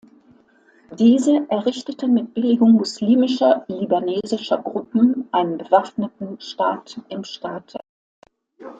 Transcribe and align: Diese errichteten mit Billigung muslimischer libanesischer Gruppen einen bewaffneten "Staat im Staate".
Diese 0.97 1.45
errichteten 1.51 2.11
mit 2.15 2.33
Billigung 2.33 2.71
muslimischer 2.71 3.65
libanesischer 3.67 4.57
Gruppen 4.57 5.27
einen 5.31 5.59
bewaffneten 5.59 6.41
"Staat 6.41 6.99
im 7.09 7.23
Staate". 7.23 7.77